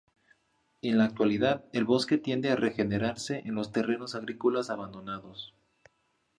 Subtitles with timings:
[0.81, 5.53] En la actualidad, el bosque tiende a regenerarse en los terrenos agrícolas abandonados.